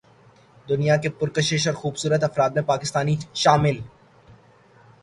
دنیا 0.67 0.95
کے 0.97 1.09
پرکشش 1.09 1.67
اور 1.67 1.75
خوبصورت 1.75 2.23
افراد 2.23 2.49
میں 2.49 2.61
پاکستانی 2.61 3.15
شامل 3.33 3.77